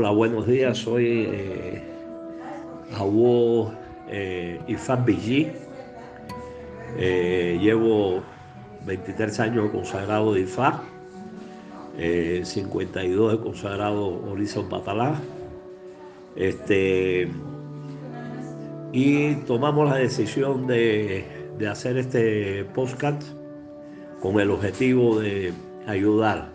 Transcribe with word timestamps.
Hola, 0.00 0.10
buenos 0.10 0.46
días. 0.46 0.78
Soy 0.78 1.26
eh, 1.28 1.82
Abu 2.96 3.68
eh, 4.08 4.60
Ifan 4.68 5.04
eh, 6.96 7.58
llevo 7.60 8.22
23 8.86 9.40
años 9.40 9.70
consagrado 9.72 10.34
de 10.34 10.42
Ifá, 10.42 10.84
52 12.44 13.32
de 13.32 13.38
consagrado 13.40 14.22
Horizon 14.30 14.68
Batalá. 14.68 15.20
Este, 16.36 17.28
y 18.92 19.34
tomamos 19.48 19.90
la 19.90 19.96
decisión 19.96 20.68
de, 20.68 21.24
de 21.58 21.66
hacer 21.66 21.98
este 21.98 22.62
podcast 22.66 23.24
con 24.22 24.38
el 24.38 24.52
objetivo 24.52 25.18
de 25.18 25.52
ayudar 25.88 26.50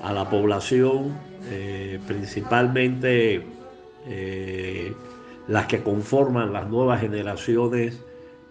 a 0.00 0.14
la 0.14 0.30
población 0.30 1.25
eh, 1.48 2.00
principalmente 2.08 3.40
eh, 4.08 4.92
las 5.46 5.66
que 5.66 5.80
conforman 5.80 6.52
las 6.52 6.68
nuevas 6.68 7.00
generaciones 7.00 8.02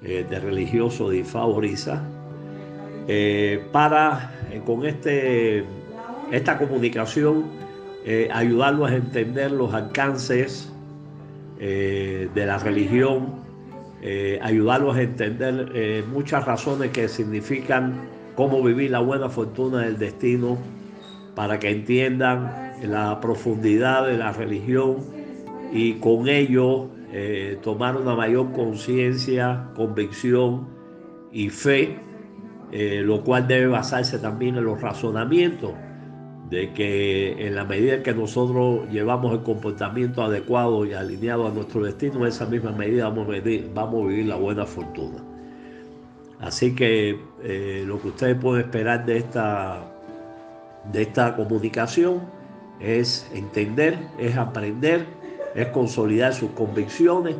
eh, 0.01 0.25
de 0.29 0.39
religiosos 0.39 1.11
de 1.11 1.17
Ifá 1.17 1.43
para 3.73 4.31
con 4.65 4.85
este, 4.85 5.65
esta 6.31 6.57
comunicación 6.57 7.43
ayudarlos 8.31 8.91
a 8.91 8.95
entender 8.95 9.51
los 9.51 9.73
alcances 9.73 10.71
de 11.59 12.29
la 12.33 12.57
religión, 12.57 13.35
ayudarlos 14.41 14.95
a 14.95 15.01
entender 15.01 16.03
muchas 16.07 16.45
razones 16.45 16.91
que 16.91 17.07
significan 17.07 17.93
cómo 18.35 18.63
vivir 18.63 18.91
la 18.91 18.99
buena 18.99 19.29
fortuna 19.29 19.81
del 19.81 19.97
destino, 19.97 20.57
para 21.35 21.59
que 21.59 21.69
entiendan 21.69 22.64
la 22.87 23.19
profundidad 23.19 24.07
de 24.07 24.17
la 24.17 24.31
religión 24.31 24.97
y 25.71 25.93
con 25.95 26.27
ello 26.27 26.89
eh, 27.11 27.57
tomar 27.61 27.95
una 27.97 28.15
mayor 28.15 28.51
conciencia, 28.51 29.69
convicción 29.75 30.67
y 31.31 31.49
fe, 31.49 31.97
eh, 32.71 33.01
lo 33.05 33.23
cual 33.23 33.47
debe 33.47 33.67
basarse 33.67 34.19
también 34.19 34.57
en 34.57 34.65
los 34.65 34.81
razonamientos 34.81 35.71
de 36.49 36.73
que 36.73 37.47
en 37.47 37.55
la 37.55 37.63
medida 37.63 38.03
que 38.03 38.13
nosotros 38.13 38.87
llevamos 38.91 39.33
el 39.33 39.43
comportamiento 39.43 40.23
adecuado 40.23 40.85
y 40.85 40.93
alineado 40.93 41.47
a 41.47 41.51
nuestro 41.51 41.83
destino, 41.83 42.21
en 42.21 42.27
esa 42.27 42.45
misma 42.45 42.71
medida 42.71 43.09
vamos 43.09 43.27
a 43.27 43.31
vivir, 43.39 44.25
la 44.27 44.35
buena 44.35 44.65
fortuna. 44.65 45.23
Así 46.39 46.75
que 46.75 47.19
eh, 47.43 47.83
lo 47.87 47.99
que 48.01 48.09
ustedes 48.09 48.35
pueden 48.35 48.65
esperar 48.65 49.05
de 49.05 49.17
esta, 49.17 49.83
de 50.91 51.01
esta 51.01 51.35
comunicación 51.35 52.21
es 52.79 53.29
entender, 53.33 53.97
es 54.17 54.37
aprender, 54.37 55.05
es 55.55 55.67
consolidar 55.67 56.33
sus 56.33 56.51
convicciones 56.51 57.35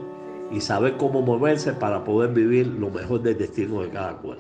y 0.52 0.62
saber 0.62 0.98
cómo 0.98 1.22
moverse 1.22 1.74
para 1.74 2.04
poder 2.04 2.34
vivir 2.34 2.68
lo 2.68 2.90
mejor 2.90 3.22
del 3.22 3.38
destino 3.38 3.82
de 3.82 3.90
cada 3.90 4.14
cual. 4.18 4.38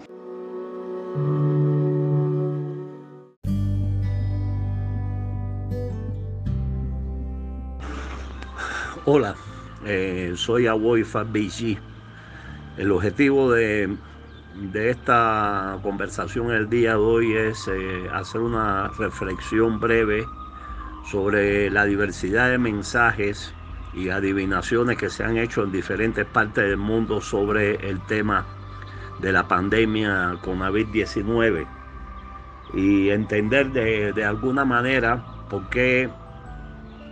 Hola, 9.07 9.35
eh, 9.85 10.33
soy 10.35 10.66
Aboy 10.66 11.03
BG. 11.03 11.77
El 12.77 12.91
objetivo 12.91 13.51
de, 13.51 13.95
esta 14.73 15.77
conversación 15.83 16.51
el 16.51 16.69
día 16.69 16.91
de 16.91 16.97
hoy 16.97 17.33
es 17.33 17.67
eh, 17.67 18.09
hacer 18.11 18.41
una 18.41 18.88
reflexión 18.97 19.79
breve 19.79 20.25
sobre 21.05 21.69
la 21.69 21.85
diversidad 21.85 22.49
de 22.49 22.57
mensajes 22.57 23.53
y 23.93 24.09
adivinaciones 24.09 24.97
que 24.97 25.09
se 25.09 25.23
han 25.23 25.38
hecho 25.38 25.63
en 25.63 25.71
diferentes 25.71 26.25
partes 26.25 26.66
del 26.66 26.77
mundo 26.77 27.21
sobre 27.21 27.75
el 27.89 27.99
tema 28.07 28.45
de 29.21 29.31
la 29.31 29.47
pandemia 29.47 30.38
con 30.41 30.59
COVID-19 30.59 31.66
y 32.73 33.09
entender 33.09 33.71
de, 33.71 34.25
alguna 34.25 34.66
manera 34.66 35.23
por 35.49 35.69
qué 35.69 36.09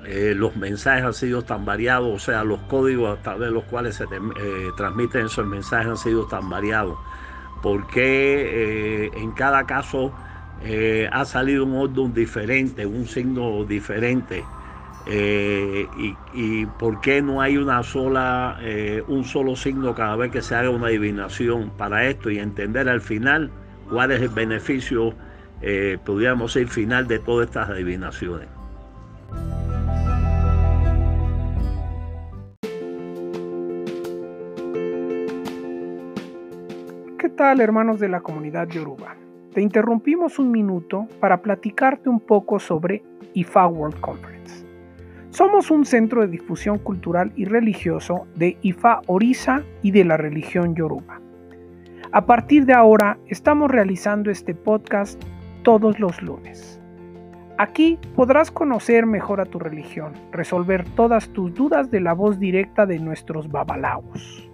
eh, 0.06 0.34
los 0.36 0.56
mensajes 0.58 1.06
han 1.06 1.14
sido 1.14 1.44
tan 1.44 1.64
variados, 1.64 2.14
o 2.14 2.20
sea, 2.20 2.44
los 2.44 2.60
códigos 2.62 3.18
a 3.18 3.22
través 3.22 3.48
de 3.48 3.52
los 3.52 3.64
cuales 3.66 3.96
se 3.96 4.04
eh, 4.04 4.72
transmiten 4.76 5.28
esos 5.28 5.46
mensajes 5.46 5.88
han 5.88 5.98
sido 5.98 6.26
tan 6.26 6.50
variados, 6.50 6.98
por 7.62 7.88
qué 7.88 9.06
eh, 9.06 9.12
en 9.14 9.32
cada 9.32 9.66
caso 9.66 10.12
eh, 10.62 11.10
ha 11.12 11.26
salido 11.26 11.66
un 11.66 11.76
orden 11.76 12.14
diferente, 12.14 12.86
un 12.86 13.06
signo 13.06 13.64
diferente. 13.66 14.44
Eh, 15.06 15.86
y, 16.34 16.66
por 16.80 17.02
qué 17.02 17.22
no 17.22 17.42
hay 17.42 17.58
una 17.58 17.84
sola, 17.84 18.58
eh, 18.62 19.04
un 19.08 19.26
solo 19.26 19.56
signo 19.58 19.94
cada 19.94 20.16
vez 20.16 20.32
que 20.32 20.42
se 20.42 20.56
haga 20.56 20.70
una 20.70 20.88
adivinación 20.88 21.72
para 21.78 22.06
esto 22.06 22.30
y 22.32 22.40
entender 22.40 22.88
al 22.88 23.02
final 23.02 23.52
cuál 23.90 24.12
es 24.12 24.22
el 24.22 24.30
beneficio, 24.30 25.14
podríamos 26.06 26.54
decir, 26.54 26.70
final 26.70 27.08
de 27.08 27.20
todas 27.20 27.48
estas 27.48 27.70
adivinaciones. 27.70 28.48
¿Qué 37.18 37.30
tal 37.30 37.62
hermanos 37.62 38.00
de 38.00 38.10
la 38.10 38.20
comunidad 38.20 38.68
Yoruba? 38.68 39.23
Te 39.54 39.62
interrumpimos 39.62 40.40
un 40.40 40.50
minuto 40.50 41.08
para 41.20 41.44
platicarte 41.44 42.10
un 42.10 42.20
poco 42.20 42.58
sobre 42.58 43.04
IFA 43.36 43.68
World 43.68 44.00
Conference. 44.00 44.66
Somos 45.30 45.70
un 45.70 45.86
centro 45.86 46.22
de 46.22 46.28
difusión 46.28 46.80
cultural 46.80 47.32
y 47.36 47.46
religioso 47.46 48.26
de 48.36 48.58
IFA 48.64 49.02
Orisa 49.06 49.64
y 49.84 49.92
de 49.92 50.06
la 50.06 50.18
religión 50.18 50.74
Yoruba. 50.74 51.22
A 52.12 52.26
partir 52.26 52.66
de 52.66 52.74
ahora 52.74 53.20
estamos 53.28 53.70
realizando 53.70 54.32
este 54.32 54.56
podcast 54.56 55.24
todos 55.62 56.00
los 56.00 56.24
lunes. 56.24 56.82
Aquí 57.60 58.00
podrás 58.16 58.50
conocer 58.50 59.06
mejor 59.06 59.40
a 59.40 59.46
tu 59.46 59.60
religión, 59.60 60.14
resolver 60.32 60.84
todas 60.96 61.30
tus 61.30 61.54
dudas 61.54 61.92
de 61.92 62.00
la 62.00 62.14
voz 62.14 62.40
directa 62.40 62.88
de 62.88 62.98
nuestros 62.98 63.52
babalaos. 63.52 64.50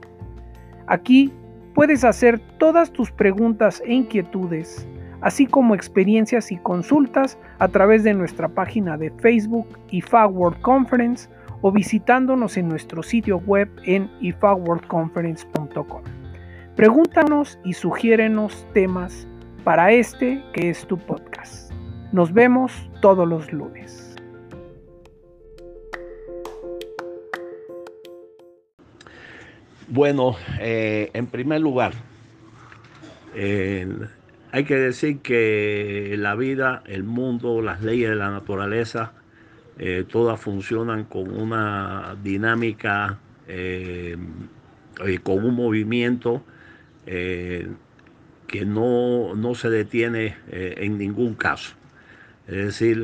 Aquí 0.88 1.31
Puedes 1.79 2.03
hacer 2.03 2.41
todas 2.57 2.91
tus 2.91 3.09
preguntas 3.09 3.81
e 3.85 3.94
inquietudes, 3.94 4.85
así 5.22 5.45
como 5.45 5.73
experiencias 5.73 6.51
y 6.51 6.57
consultas 6.57 7.38
a 7.57 7.69
través 7.69 8.03
de 8.03 8.13
nuestra 8.13 8.50
página 8.50 8.97
de 8.97 9.12
Facebook 9.12 9.79
IFA 9.89 10.28
World 10.28 10.59
Conference 10.59 11.29
o 11.62 11.72
visitándonos 11.72 12.57
en 12.57 12.68
nuestro 12.68 13.01
sitio 13.01 13.38
web 13.45 13.69
en 13.85 14.12
ifaworldconference.com. 14.19 16.01
Pregúntanos 16.75 17.57
y 17.63 17.72
sugiérenos 17.72 18.68
temas 18.73 19.25
para 19.63 19.94
este 19.94 20.44
que 20.51 20.72
es 20.72 20.85
tu 20.85 20.97
podcast. 20.97 21.72
Nos 22.12 22.34
vemos 22.34 22.91
todos 23.00 23.25
los 23.25 23.53
lunes. 23.53 24.09
Bueno, 29.88 30.35
eh, 30.59 31.09
en 31.13 31.28
primer 31.28 31.62
lugar, 31.62 31.94
hay 33.34 34.63
que 34.66 34.75
decir 34.75 35.19
que 35.19 36.16
la 36.17 36.35
vida, 36.35 36.84
el 36.85 37.03
mundo, 37.03 37.62
las 37.62 37.81
leyes 37.81 38.09
de 38.09 38.16
la 38.16 38.29
naturaleza, 38.29 39.13
eh, 39.78 40.06
todas 40.07 40.39
funcionan 40.39 41.06
con 41.06 41.31
una 41.31 42.16
dinámica, 42.22 43.18
eh, 43.47 44.18
con 45.23 45.45
un 45.45 45.56
movimiento 45.56 46.44
que 47.06 48.65
no, 48.65 49.33
no, 49.36 49.56
se 49.56 49.69
detiene 49.71 50.36
en 50.51 51.00
ningún 51.00 51.33
caso. 51.33 51.74
Es 52.48 52.56
decir, 52.56 52.98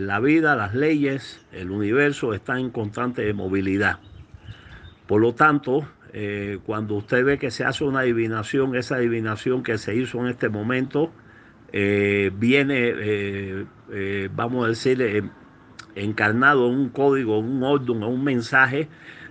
la 0.00 0.20
vida, 0.20 0.54
las 0.54 0.74
leyes, 0.74 1.40
el 1.52 1.70
universo 1.72 2.34
están 2.34 2.58
en 2.58 2.70
constante 2.70 3.32
movilidad. 3.32 3.98
Por 5.08 5.22
lo 5.22 5.34
tanto, 5.34 5.88
eh, 6.12 6.58
cuando 6.64 6.94
usted 6.94 7.24
ve 7.24 7.38
que 7.38 7.50
se 7.50 7.64
hace 7.64 7.84
una 7.84 8.00
adivinación, 8.00 8.74
esa 8.76 8.96
adivinación 8.96 9.62
que 9.62 9.78
se 9.78 9.94
hizo 9.94 10.18
en 10.20 10.28
este 10.28 10.48
momento 10.48 11.10
eh, 11.72 12.30
viene, 12.34 12.92
eh, 12.96 14.28
vamos 14.34 14.64
a 14.64 14.68
decir, 14.68 15.30
encarnado 15.94 16.68
en 16.68 16.74
un 16.74 16.88
código, 16.88 17.38
en 17.38 17.44
un 17.44 17.62
orden, 17.62 17.96
en 17.96 18.04
un 18.04 18.24
mensaje, 18.24 18.88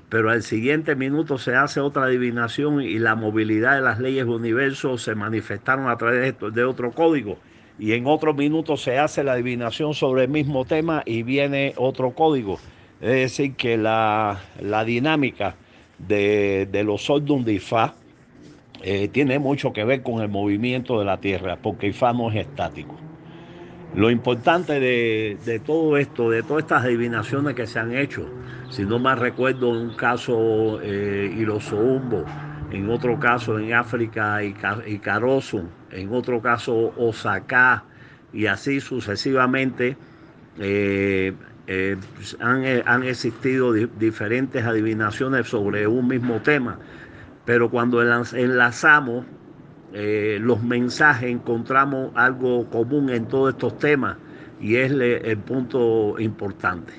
pero 0.09 0.29
al 0.29 0.43
siguiente 0.43 0.95
minuto 0.95 1.37
se 1.37 1.55
hace 1.55 1.79
otra 1.79 2.05
adivinación 2.05 2.81
y 2.81 2.99
la 2.99 3.15
movilidad 3.15 3.75
de 3.75 3.81
las 3.81 3.99
leyes 3.99 4.25
del 4.25 4.35
universo 4.35 4.97
se 4.97 5.15
manifestaron 5.15 5.89
a 5.89 5.97
través 5.97 6.35
de, 6.39 6.63
otro 6.63 6.91
código. 6.91 7.37
Y 7.79 7.93
en 7.93 8.07
otro 8.07 8.33
minuto 8.33 8.77
se 8.77 8.97
hace 8.97 9.23
la 9.23 9.33
adivinación 9.33 9.93
sobre 9.93 10.23
el 10.23 10.29
mismo 10.29 10.65
tema 10.65 11.03
y 11.05 11.23
viene 11.23 11.73
otro 11.77 12.11
código. 12.11 12.59
Es 13.01 13.37
decir, 13.37 13.55
que 13.55 13.77
la, 13.77 14.39
la 14.59 14.83
dinámica 14.83 15.55
de, 15.99 16.83
los 16.85 17.03
Sordun 17.03 17.43
de 17.43 17.53
Ifá 17.53 17.95
eh, 18.83 19.07
tiene 19.07 19.39
mucho 19.39 19.73
que 19.73 19.83
ver 19.83 20.03
con 20.03 20.21
el 20.21 20.29
movimiento 20.29 20.99
de 20.99 21.05
la 21.05 21.17
Tierra, 21.17 21.57
porque 21.61 21.87
Ifá 21.87 22.13
no 22.13 22.29
es 22.29 22.37
estático. 22.37 22.95
Lo 23.95 24.11
importante 24.11 24.79
de, 24.79 25.61
todo 25.65 25.97
esto, 25.97 26.29
de 26.29 26.43
todas 26.43 26.63
estas 26.63 26.83
adivinaciones 26.83 27.55
que 27.55 27.65
se 27.65 27.79
han 27.79 27.95
hecho, 27.95 28.27
si 28.69 28.83
no 28.83 28.99
más 28.99 29.17
recuerdo 29.17 29.69
un 29.69 29.95
caso 29.95 30.79
eh, 30.83 31.33
Irosoumbo, 31.35 32.25
en 32.71 32.89
otro 32.89 33.17
caso 33.19 33.57
en 33.57 33.73
África 33.73 34.43
y 34.43 34.53
en 35.91 36.13
otro 36.13 36.41
caso 36.41 36.93
Osaka 36.97 37.85
y 38.33 38.45
así 38.45 38.81
sucesivamente, 38.81 39.95
eh, 40.59 41.33
eh, 41.67 41.97
han, 42.39 43.03
existido 43.03 43.73
diferentes 43.73 44.63
adivinaciones 44.63 45.47
sobre 45.47 45.85
un 45.85 46.07
mismo 46.07 46.41
tema, 46.41 46.79
pero 47.45 47.69
cuando 47.69 48.01
enlazamos 48.01 49.25
eh, 49.93 50.37
los 50.41 50.61
mensajes 50.63 51.29
encontramos 51.29 52.11
algo 52.15 52.69
común 52.69 53.09
en 53.09 53.25
todos 53.27 53.53
estos 53.53 53.77
temas 53.79 54.17
y 54.59 54.75
es 54.75 54.91
el 54.91 55.37
punto 55.39 56.15
importante. 56.19 56.93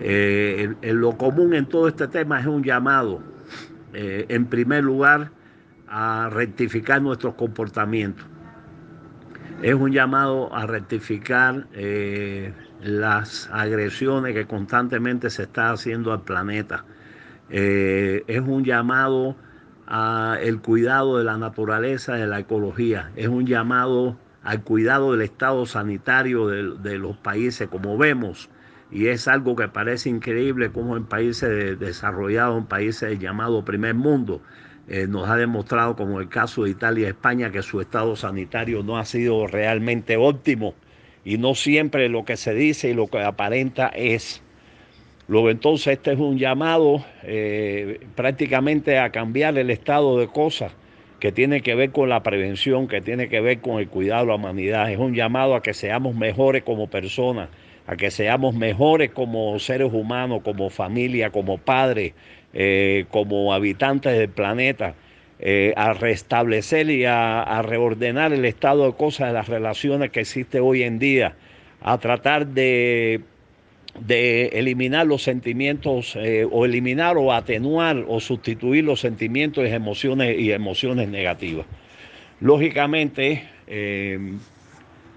Eh, 0.00 0.74
lo 0.82 1.16
común 1.16 1.52
en 1.54 1.66
todo 1.66 1.88
este 1.88 2.08
tema 2.08 2.40
es 2.40 2.46
un 2.46 2.64
llamado, 2.64 3.20
eh, 3.92 4.24
en 4.28 4.46
primer 4.46 4.82
lugar, 4.84 5.30
a 5.88 6.30
rectificar 6.32 7.02
nuestros 7.02 7.34
comportamientos. 7.34 8.24
Es 9.62 9.74
un 9.74 9.92
llamado 9.92 10.54
a 10.54 10.66
rectificar 10.66 11.66
las 12.82 13.48
agresiones 13.52 14.34
que 14.34 14.46
constantemente 14.46 15.30
se 15.30 15.44
está 15.44 15.70
haciendo 15.70 16.12
al 16.12 16.22
planeta. 16.22 16.84
es 17.48 18.40
un 18.40 18.64
llamado 18.64 19.36
el 20.40 20.60
cuidado 20.60 21.18
de 21.18 21.24
la 21.24 21.36
naturaleza, 21.36 22.14
de 22.14 22.26
la 22.26 22.38
ecología. 22.38 23.10
Es 23.16 23.28
un 23.28 23.46
llamado 23.46 24.16
al 24.42 24.62
cuidado 24.62 25.12
del 25.12 25.22
estado 25.22 25.66
sanitario 25.66 26.46
de, 26.46 26.98
los 26.98 27.16
países, 27.16 27.68
como 27.68 27.98
vemos. 27.98 28.48
Y 28.90 29.08
es 29.08 29.28
algo 29.28 29.54
que 29.56 29.68
parece 29.68 30.08
increíble 30.08 30.70
como 30.70 30.96
en 30.96 31.04
países 31.04 31.78
desarrollados, 31.78 32.58
en 32.58 32.66
países 32.66 33.18
llamados 33.18 33.64
primer 33.64 33.94
mundo, 33.94 34.40
eh, 34.88 35.06
nos 35.06 35.28
ha 35.28 35.36
demostrado, 35.36 35.94
como 35.94 36.20
el 36.20 36.28
caso 36.28 36.64
de 36.64 36.70
Italia 36.70 37.06
y 37.06 37.10
España, 37.10 37.52
que 37.52 37.62
su 37.62 37.80
estado 37.80 38.16
sanitario 38.16 38.82
no 38.82 38.98
ha 38.98 39.04
sido 39.04 39.46
realmente 39.46 40.16
óptimo 40.16 40.74
y 41.24 41.38
no 41.38 41.54
siempre 41.54 42.08
lo 42.08 42.24
que 42.24 42.36
se 42.36 42.54
dice 42.54 42.90
y 42.90 42.94
lo 42.94 43.06
que 43.06 43.18
aparenta 43.18 43.88
es. 43.88 44.42
Luego 45.28 45.50
entonces 45.50 45.94
este 45.94 46.12
es 46.12 46.18
un 46.18 46.38
llamado 46.38 47.04
eh, 47.22 48.00
prácticamente 48.16 48.98
a 48.98 49.10
cambiar 49.10 49.56
el 49.58 49.70
estado 49.70 50.18
de 50.18 50.26
cosas 50.26 50.72
que 51.20 51.30
tiene 51.30 51.60
que 51.60 51.74
ver 51.74 51.92
con 51.92 52.08
la 52.08 52.22
prevención, 52.22 52.88
que 52.88 53.00
tiene 53.00 53.28
que 53.28 53.40
ver 53.40 53.60
con 53.60 53.78
el 53.78 53.88
cuidado 53.88 54.22
de 54.22 54.28
la 54.28 54.34
humanidad. 54.36 54.90
Es 54.90 54.98
un 54.98 55.14
llamado 55.14 55.54
a 55.54 55.62
que 55.62 55.74
seamos 55.74 56.16
mejores 56.16 56.62
como 56.62 56.88
personas, 56.88 57.50
a 57.86 57.96
que 57.96 58.10
seamos 58.10 58.54
mejores 58.54 59.10
como 59.10 59.58
seres 59.58 59.92
humanos, 59.92 60.40
como 60.42 60.70
familia, 60.70 61.30
como 61.30 61.58
padres, 61.58 62.14
eh, 62.54 63.04
como 63.10 63.52
habitantes 63.52 64.18
del 64.18 64.30
planeta. 64.30 64.94
Eh, 65.42 65.72
a 65.74 65.94
restablecer 65.94 66.90
y 66.90 67.06
a, 67.06 67.62
reordenar 67.62 68.34
el 68.34 68.44
estado 68.44 68.84
de 68.84 68.92
cosas 68.92 69.28
de 69.28 69.32
las 69.32 69.48
relaciones 69.48 70.10
que 70.10 70.20
existe 70.20 70.60
hoy 70.60 70.82
en 70.82 70.98
día, 70.98 71.34
a 71.80 71.96
tratar 71.96 72.48
de 72.48 73.22
eliminar 74.52 75.06
los 75.06 75.22
sentimientos 75.22 76.14
eh, 76.16 76.46
o 76.50 76.66
eliminar 76.66 77.16
o 77.16 77.32
atenuar 77.32 78.04
o 78.06 78.20
sustituir 78.20 78.84
los 78.84 79.00
sentimientos 79.00 79.66
y 79.66 79.68
emociones 79.68 80.38
y 80.38 80.52
emociones 80.52 81.08
negativas. 81.08 81.64
Lógicamente, 82.40 83.48
eh, 83.66 84.36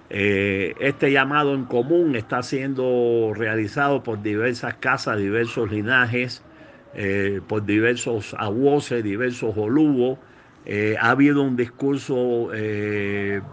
este 0.10 1.12
llamado 1.12 1.54
en 1.54 1.66
común 1.66 2.16
está 2.16 2.44
siendo 2.44 3.34
realizado 3.36 4.04
por 4.04 4.24
diversas 4.24 4.76
casas, 4.76 5.18
diversos 5.18 5.70
linajes, 5.70 6.42
por 7.48 7.66
diversos 7.66 8.36
aguoses, 8.38 9.04
diversos 9.04 9.58
olubos. 9.58 10.20
ha 11.00 11.10
habido 11.10 11.42
un 11.42 11.56
discurso, 11.56 12.50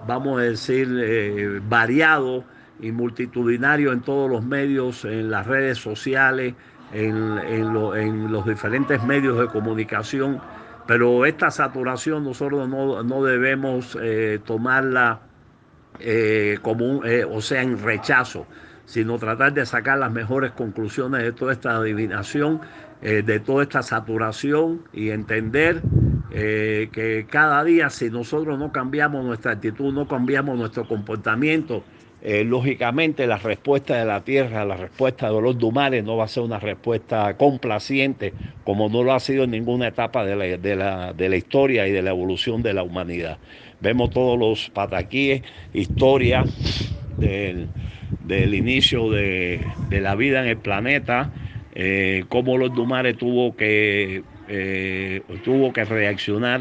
vamos 0.07 0.41
a 0.41 0.43
decir, 0.43 1.63
variado 1.69 2.45
y 2.81 2.93
multitudinario 2.93 3.93
en 3.93 4.01
todos 4.01 4.31
los 4.31 4.45
medios, 4.45 5.05
en 5.05 5.31
las 5.31 5.47
redes 5.47 5.79
sociales, 5.79 6.55
en, 6.93 8.33
los 8.33 8.47
diferentes 8.47 9.03
medios 9.05 9.39
de 9.39 9.47
comunicación, 9.47 10.41
pero 10.87 11.25
esta 11.25 11.51
saturación 11.51 12.25
nosotros 12.25 12.69
no, 12.69 13.25
debemos 13.25 13.97
eh, 14.01 14.41
tomarla 14.45 15.21
eh, 16.01 16.59
como 16.63 17.05
eh, 17.05 17.25
o 17.25 17.41
sea, 17.41 17.63
en 17.63 17.81
rechazo, 17.83 18.47
sino 18.91 19.19
tratar 19.19 19.55
de 19.55 19.65
sacar 19.65 19.99
las 19.99 20.11
mejores 20.11 20.51
conclusiones 20.51 21.23
de 21.23 21.33
toda 21.33 21.53
esta 21.53 21.77
adivinación, 21.77 22.61
de 23.01 23.41
toda 23.41 23.63
esta 23.63 23.83
saturación 23.83 24.83
y 24.93 25.11
entender 25.11 25.81
que 26.31 27.27
cada 27.31 27.63
día 27.63 27.89
si 27.89 28.11
nosotros 28.11 28.59
no 28.59 28.73
cambiamos 28.73 29.25
nuestra 29.25 29.53
actitud, 29.53 29.95
no 29.95 30.09
cambiamos 30.09 30.59
nuestro 30.59 30.89
comportamiento, 30.89 31.85
eh, 32.23 32.45
lógicamente 32.45 33.27
la 33.27 33.39
respuesta 33.39 33.97
de 33.97 34.05
la 34.05 34.21
tierra, 34.21 34.67
la 34.67 34.77
respuesta 34.77 35.31
de 35.31 35.41
los 35.41 35.57
Dumares 35.57 36.05
no 36.05 36.19
va 36.19 36.25
a 36.25 36.29
ser 36.29 36.43
una 36.43 36.59
respuesta 36.59 37.35
complaciente 37.39 38.35
como 38.63 38.91
no 38.91 39.03
lo 39.03 39.15
ha 39.15 39.21
sido 39.21 39.45
en 39.45 39.53
ninguna 39.53 39.89
etapa 39.89 40.27
de 40.27 40.37
la, 40.37 41.15
de 41.15 41.29
la, 41.29 41.37
historia 41.37 41.89
y 41.89 41.93
de 41.93 42.03
la 42.03 42.11
evolución 42.11 42.63
de 42.63 42.75
la 42.75 42.83
humanidad. 42.83 43.39
Vemos 43.81 44.11
todos 44.11 44.39
los 44.39 44.69
pataquíes, 44.69 45.43
historia 45.73 46.45
del, 47.17 47.69
inicio 48.29 49.11
de, 49.11 49.65
la 49.91 50.15
vida 50.15 50.43
en 50.43 50.49
el 50.49 50.59
planeta, 50.59 51.31
eh, 51.75 52.25
cómo 52.29 52.59
los 52.59 52.75
Dumares 52.75 53.17
tuvo 53.17 53.57
que, 53.57 54.23
eh, 54.49 55.23
tuvo 55.45 55.73
que 55.73 55.85
reaccionar 55.85 56.61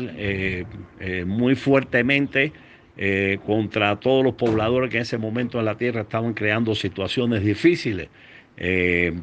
muy 1.25 1.56
fuertemente 1.56 2.54
eh, 3.01 3.40
contra 3.46 3.96
todos 3.98 4.25
los 4.25 4.34
pobladores 4.34 4.90
que 4.90 4.98
en 4.98 5.04
ese 5.04 5.18
momento 5.18 5.57
en 5.57 5.63
la 5.63 5.78
tierra 5.78 6.01
estaban 6.01 6.34
creando 6.34 6.75
situaciones 6.75 7.42
difíciles 7.46 8.10
eh, 8.57 9.13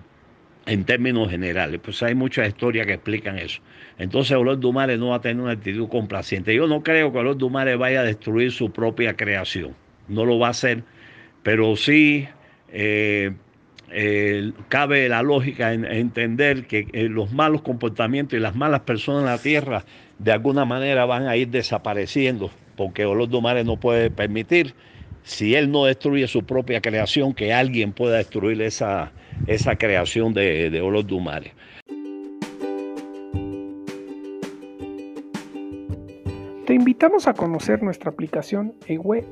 en 0.64 0.84
términos 0.86 1.28
generales. 1.28 1.78
Pues 1.84 2.02
hay 2.02 2.14
muchas 2.14 2.48
historias 2.48 2.86
que 2.86 2.94
explican 2.94 3.38
eso. 3.38 3.60
Entonces 3.98 4.34
Olor 4.34 4.58
Dumares 4.58 4.98
no 4.98 5.08
va 5.08 5.16
a 5.16 5.20
tener 5.20 5.42
una 5.42 5.52
actitud 5.52 5.90
complaciente. 5.90 6.54
Yo 6.54 6.66
no 6.66 6.82
creo 6.82 7.12
que 7.12 7.18
Olor 7.18 7.36
Dumares 7.36 7.76
vaya 7.76 8.00
a 8.00 8.04
destruir 8.04 8.50
su 8.50 8.72
propia 8.72 9.14
creación. 9.14 9.76
No 10.08 10.24
lo 10.24 10.38
va 10.38 10.46
a 10.46 10.50
hacer, 10.52 10.82
pero 11.46 11.76
sí 11.76 12.26
eh, 12.72 13.30
cabe 14.68 15.08
la 15.08 15.22
lógica 15.22 15.74
en, 15.74 15.84
entender 15.84 16.66
que 16.66 16.88
los 17.08 17.32
malos 17.32 17.62
comportamientos 17.62 18.36
y 18.36 18.40
las 18.42 18.56
malas 18.56 18.80
personas 18.80 19.20
en 19.20 19.26
la 19.26 19.38
tierra 19.38 19.84
de 20.18 20.32
alguna 20.32 20.64
manera 20.64 21.04
van 21.04 21.28
a 21.28 21.36
ir 21.36 21.50
desapareciendo 21.50 22.50
porque 22.76 23.06
Olor 23.06 23.28
Dumares 23.28 23.64
no 23.64 23.78
puede 23.78 24.10
permitir, 24.10 24.74
si 25.22 25.54
él 25.54 25.70
no 25.70 25.84
destruye 25.84 26.26
su 26.26 26.44
propia 26.44 26.80
creación, 26.80 27.32
que 27.32 27.52
alguien 27.52 27.92
pueda 27.92 28.16
destruir 28.16 28.60
esa, 28.60 29.12
esa 29.46 29.76
creación 29.76 30.34
de, 30.34 30.68
de 30.68 30.80
Olor 30.80 31.06
Dumares. 31.06 31.52
Te 36.66 36.74
invitamos 36.74 37.28
a 37.28 37.34
conocer 37.34 37.84
nuestra 37.84 38.10
aplicación 38.10 38.74
EWE 38.88 39.24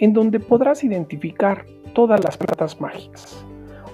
en 0.00 0.12
donde 0.12 0.40
podrás 0.40 0.82
identificar 0.82 1.64
todas 1.94 2.22
las 2.24 2.36
plantas 2.36 2.80
mágicas. 2.80 3.44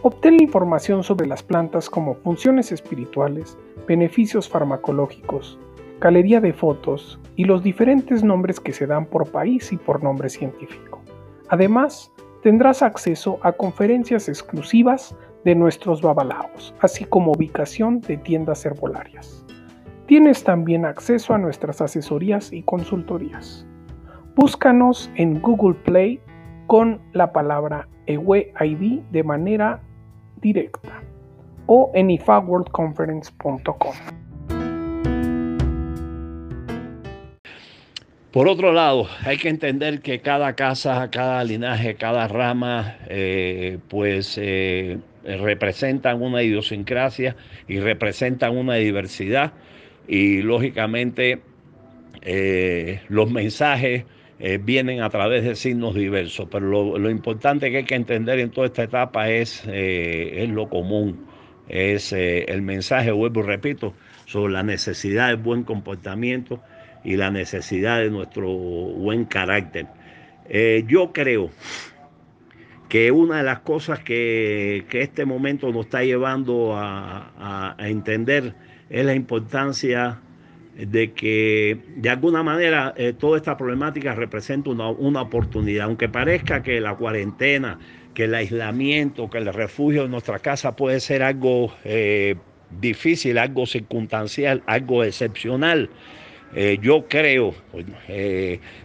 Obtén 0.03 0.41
información 0.41 1.03
sobre 1.03 1.27
las 1.27 1.43
plantas 1.43 1.91
como 1.91 2.15
funciones 2.15 2.71
espirituales, 2.73 3.59
beneficios 3.87 4.49
farmacológicos, 4.49 5.59
galería 6.01 6.41
de 6.41 6.53
fotos 6.53 7.19
y 7.35 7.45
los 7.45 7.63
diferentes 7.63 8.23
nombres 8.23 8.61
que 8.61 8.73
se 8.73 8.87
dan 8.87 9.07
por 9.07 9.31
país 9.31 9.73
y 9.73 9.77
por 9.77 10.03
nombre 10.03 10.29
científico. 10.29 11.01
Además, 11.49 12.13
tendrás 12.43 12.83
acceso 12.83 13.39
a 13.43 13.53
conferencias 13.53 14.29
exclusivas 14.29 15.17
de 15.45 15.55
nuestros 15.55 16.03
babalaos, 16.03 16.75
así 16.81 17.05
como 17.05 17.33
ubicación 17.33 18.01
de 18.01 18.17
tiendas 18.17 18.65
herbolarias. 18.65 19.45
Tienes 20.07 20.45
también 20.45 20.85
acceso 20.85 21.35
a 21.35 21.39
nuestras 21.39 21.81
asesorías 21.81 22.53
y 22.53 22.63
consultorías. 22.63 23.67
Búscanos 24.37 25.11
en 25.15 25.41
Google 25.41 25.75
Play 25.87 26.21
con 26.67 27.01
la 27.15 27.33
palabra 27.33 27.89
EWEID 28.05 29.01
de 29.11 29.23
manera 29.23 29.81
directa 30.43 31.03
o 31.65 31.91
en 31.95 32.11
ifaworldconference.com. 32.11 33.95
Por 38.31 38.49
otro 38.49 38.75
lado, 38.75 39.09
hay 39.25 39.39
que 39.39 39.49
entender 39.49 40.03
que 40.03 40.21
cada 40.21 40.55
casa, 40.55 41.11
cada 41.11 41.43
linaje, 41.43 41.95
cada 41.95 42.29
rama, 42.29 42.99
eh, 43.09 43.79
pues 43.89 44.37
eh, 44.37 44.99
representan 45.25 46.21
una 46.21 46.43
idiosincrasia 46.43 47.37
y 47.69 47.81
representan 47.81 48.55
una 48.55 48.75
diversidad 48.75 49.55
y 50.07 50.43
lógicamente 50.43 51.41
eh, 52.21 53.01
los 53.09 53.31
mensajes 53.31 54.05
eh, 54.39 54.59
vienen 54.63 55.03
a 55.03 55.11
través 55.11 55.45
de 55.45 55.55
signos 55.57 55.95
diversos, 55.95 56.49
pero 56.51 56.99
lo, 56.99 57.11
importante 57.11 57.71
que 57.71 57.79
hay 57.79 57.85
que 57.85 57.95
entender 57.95 58.39
en 58.39 58.51
toda 58.51 58.67
esta 58.67 58.83
etapa 58.85 59.31
es, 59.31 59.65
eh, 59.67 60.43
es 60.45 60.51
lo 60.51 60.69
común, 60.69 61.27
es 61.69 62.13
el 62.13 62.63
mensaje, 62.63 63.11
vuelvo 63.11 63.41
y 63.41 63.45
repito, 63.45 63.95
sobre 64.27 64.53
la 64.53 64.63
necesidad 64.63 65.29
del 65.29 65.39
buen 65.39 65.65
comportamiento 65.65 66.63
y 67.03 67.17
la 67.17 67.31
necesidad 67.31 67.99
de 68.01 68.11
nuestro 68.11 68.49
buen 68.53 69.25
carácter. 69.25 69.87
yo 70.87 71.13
creo 71.13 71.51
que 72.89 73.11
una 73.11 73.39
de 73.39 73.43
las 73.43 73.61
cosas 73.61 73.99
que, 74.01 74.87
este 74.91 75.25
momento 75.25 75.71
nos 75.73 75.87
está 75.87 76.03
llevando 76.03 76.75
a, 76.77 77.75
entender 77.79 78.55
es 78.89 79.05
la 79.05 79.15
importancia 79.15 80.21
de 80.77 81.13
que 81.13 81.79
de 81.97 82.11
alguna 82.11 82.43
manera 82.43 82.93
eh, 82.97 83.15
toda 83.19 83.39
esta 83.39 83.57
problemática 83.57 84.15
representa 84.15 84.71
una, 84.71 85.23
oportunidad, 85.23 85.87
aunque 85.87 86.09
parezca 86.09 86.63
que 86.63 86.81
la 86.81 86.95
cuarentena, 86.95 87.79
que 88.13 88.25
el 88.25 88.35
aislamiento, 88.35 89.31
que 89.31 89.39
el 89.39 89.53
refugio 89.53 90.05
en 90.05 90.11
nuestra 90.11 90.39
casa 90.39 90.77
puede 90.77 91.01
ser 91.01 91.23
algo 91.23 91.75
eh, 91.85 92.37
difícil, 92.79 93.39
algo 93.39 93.65
circunstancial, 93.65 94.63
algo 94.67 95.03
excepcional. 95.03 95.89
Eh, 96.55 96.79
yo 96.81 97.07
creo, 97.09 97.55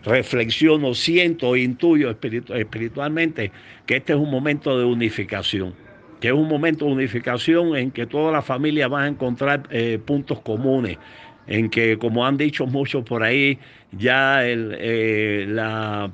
reflexiono, 0.04 0.94
siento, 0.94 1.56
intuyo 1.56 2.10
espiritualmente 2.10 3.52
que 3.86 3.98
este 3.98 4.14
es 4.14 4.20
un 4.20 4.32
momento 4.32 4.78
de 4.78 4.86
unificación, 4.86 5.74
que 6.20 6.30
es 6.30 6.34
un 6.34 6.48
momento 6.48 6.86
de 6.86 6.94
unificación 6.94 7.76
en 7.76 7.92
que 7.92 8.08
toda 8.08 8.32
la 8.32 8.42
familia 8.42 8.88
va 8.88 9.04
a 9.04 9.08
encontrar 9.08 9.70
puntos 10.06 10.42
comunes, 10.42 10.98
en 11.52 11.70
que, 11.70 11.98
como 11.98 12.26
han 12.26 12.38
dicho 12.38 12.66
muchos 12.66 13.04
por 13.04 13.24
ahí, 13.24 13.60
ya 13.92 14.42
la 14.44 16.12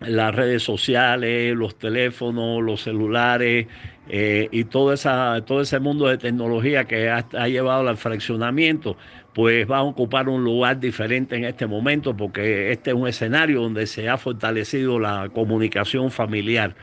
las 0.00 0.34
redes 0.34 0.62
sociales, 0.62 1.56
los 1.56 1.76
teléfonos, 1.76 2.62
los 2.62 2.82
celulares 2.82 3.66
y 4.08 4.64
todo, 4.64 4.92
ese 4.92 5.80
mundo 5.80 6.06
de 6.06 6.18
tecnología 6.18 6.84
que 6.84 7.10
ha, 7.10 7.48
llevado 7.48 7.88
al 7.88 7.96
fraccionamiento, 7.96 8.96
pues 9.34 9.68
va 9.70 9.78
a 9.78 9.82
ocupar 9.82 10.28
un 10.28 10.44
lugar 10.44 10.80
diferente 10.80 11.36
en 11.36 11.44
este 11.44 11.66
momento 11.66 12.16
porque 12.16 12.72
este 12.72 12.90
es 12.90 12.96
un 12.96 13.08
escenario 13.08 13.62
donde 13.62 13.86
se 13.86 14.08
ha 14.08 14.16
fortalecido 14.16 14.98
la 14.98 15.28
comunicación 15.30 16.10
familiar. 16.10 16.74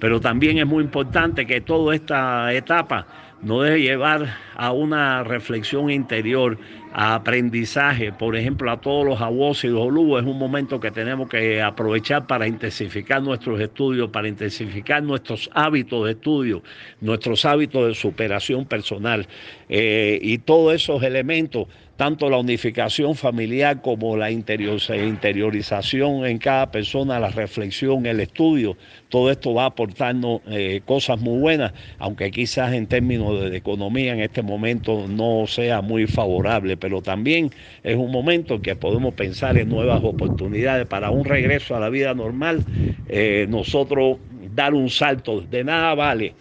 Pero 0.00 0.20
también 0.20 0.58
es 0.58 0.66
muy 0.66 0.82
importante 0.82 1.46
que 1.46 1.60
toda 1.60 1.94
esta 1.94 2.52
etapa 2.52 3.06
nos 3.44 3.62
debe 3.64 3.82
llevar 3.82 4.38
a 4.56 4.72
una 4.72 5.22
reflexión 5.22 5.90
interior, 5.90 6.58
a 6.94 7.14
aprendizaje, 7.14 8.10
por 8.10 8.36
ejemplo, 8.36 8.70
a 8.70 8.80
todos 8.80 9.04
los 9.04 9.20
abusos 9.20 9.64
y 9.64 9.68
los 9.68 9.82
olubos. 9.82 10.22
Es 10.22 10.28
un 10.28 10.38
momento 10.38 10.80
que 10.80 10.90
tenemos 10.90 11.28
que 11.28 11.60
aprovechar 11.60 12.26
para 12.26 12.46
intensificar 12.46 13.22
nuestros 13.22 13.60
estudios, 13.60 14.10
para 14.10 14.28
intensificar 14.28 15.02
nuestros 15.02 15.50
hábitos 15.52 16.06
de 16.06 16.12
estudio, 16.12 16.62
nuestros 17.00 17.44
hábitos 17.44 17.88
de 17.88 17.94
superación 17.94 18.64
personal 18.64 19.26
eh, 19.68 20.18
y 20.22 20.38
todos 20.38 20.74
esos 20.74 21.02
elementos 21.02 21.68
tanto 21.96 22.28
la 22.28 22.38
unificación 22.38 23.14
familiar 23.14 23.80
como 23.80 24.16
la 24.16 24.30
interiorización 24.30 26.26
en 26.26 26.38
cada 26.38 26.70
persona, 26.70 27.20
la 27.20 27.30
reflexión, 27.30 28.06
el 28.06 28.20
estudio, 28.20 28.76
todo 29.08 29.30
esto 29.30 29.54
va 29.54 29.66
aportando 29.66 30.42
eh, 30.48 30.80
cosas 30.84 31.20
muy 31.20 31.38
buenas, 31.38 31.72
aunque 31.98 32.30
quizás 32.30 32.72
en 32.72 32.86
términos 32.86 33.33
de 33.40 33.56
economía 33.56 34.12
en 34.12 34.20
este 34.20 34.42
momento 34.42 35.06
no 35.08 35.46
sea 35.46 35.82
muy 35.82 36.06
favorable, 36.06 36.76
pero 36.76 37.02
también 37.02 37.50
es 37.82 37.96
un 37.96 38.10
momento 38.10 38.54
en 38.54 38.62
que 38.62 38.76
podemos 38.76 39.14
pensar 39.14 39.56
en 39.58 39.68
nuevas 39.68 40.02
oportunidades 40.02 40.86
para 40.86 41.10
un 41.10 41.24
regreso 41.24 41.76
a 41.76 41.80
la 41.80 41.88
vida 41.88 42.14
normal, 42.14 42.64
eh, 43.08 43.46
nosotros 43.48 44.18
dar 44.54 44.74
un 44.74 44.90
salto, 44.90 45.40
de 45.40 45.64
nada 45.64 45.94
vale 45.94 46.34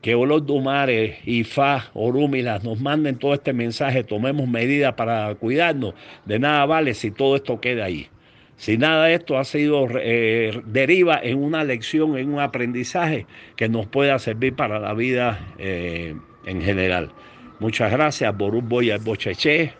que 0.00 0.14
Olor 0.14 0.46
Dumares, 0.46 1.18
IFA, 1.26 1.90
Orúmilas 1.94 2.64
nos 2.64 2.80
manden 2.80 3.16
todo 3.16 3.34
este 3.34 3.52
mensaje, 3.52 4.02
tomemos 4.02 4.48
medidas 4.48 4.94
para 4.94 5.34
cuidarnos. 5.34 5.94
De 6.24 6.38
nada 6.38 6.64
vale 6.66 6.94
si 6.94 7.10
todo 7.10 7.36
esto 7.36 7.60
queda 7.60 7.84
ahí. 7.84 8.08
Si 8.56 8.76
nada 8.76 9.06
de 9.06 9.14
esto 9.14 9.38
ha 9.38 9.44
sido 9.44 9.86
eh, 9.98 10.60
deriva 10.66 11.18
en 11.22 11.42
una 11.42 11.64
lección, 11.64 12.16
en 12.18 12.32
un 12.34 12.40
aprendizaje 12.40 13.26
que 13.56 13.68
nos 13.68 13.86
pueda 13.86 14.18
servir 14.18 14.54
para 14.54 14.78
la 14.78 14.92
vida 14.94 15.40
eh, 15.58 16.14
en 16.44 16.62
general. 16.62 17.10
Muchas 17.58 17.90
gracias, 17.90 18.36
Ború 18.36 18.62
Boya 18.62 18.98
Bocheche, 18.98 19.74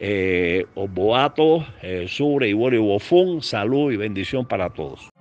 eh, 0.00 0.66
Oboato, 0.74 1.64
eh, 1.82 2.06
Sure, 2.08 2.48
y 2.48 2.52
Bofún. 2.52 3.42
Salud 3.42 3.92
y 3.92 3.96
bendición 3.96 4.44
para 4.44 4.68
todos. 4.70 5.11